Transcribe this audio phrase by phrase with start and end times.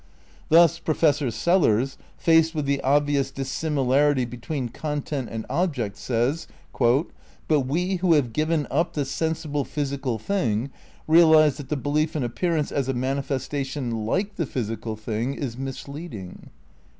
[0.49, 6.47] Thus Professor Sellars, faced with the obvious dissimilarity between content and object, says
[7.47, 10.71] "But we who have given up the sensible physical thing
[11.07, 16.49] realize that the belief in appearance as a manifestation like the physical thing is misleading."